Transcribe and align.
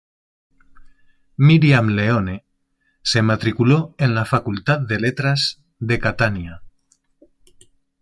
Miriam 1.37 1.89
Leone 1.89 2.43
se 3.03 3.21
matriculó 3.21 3.93
en 3.99 4.15
la 4.15 4.25
Facultad 4.25 4.79
de 4.79 4.99
Letras 4.99 5.61
de 5.77 5.99
Catania. 5.99 6.63